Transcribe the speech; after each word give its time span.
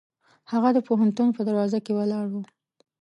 هغه 0.51 0.69
د 0.75 0.79
پوهنتون 0.87 1.27
په 1.33 1.41
دروازه 1.47 1.79
کې 1.85 1.91
ولاړ 1.95 2.25
و. 2.31 2.35